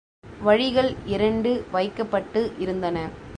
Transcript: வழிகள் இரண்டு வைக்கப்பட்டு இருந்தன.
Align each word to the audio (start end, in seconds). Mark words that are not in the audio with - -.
வழிகள் 0.39 0.95
இரண்டு 1.05 1.65
வைக்கப்பட்டு 1.71 2.41
இருந்தன. 2.59 2.97